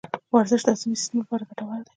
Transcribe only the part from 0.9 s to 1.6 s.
سیستم لپاره